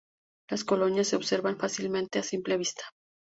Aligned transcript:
Las 0.49 0.63
colonias, 0.63 1.09
se 1.09 1.15
observan 1.15 1.59
fácilmente 1.59 2.17
a 2.17 2.23
simple 2.23 2.57
vista. 2.57 2.85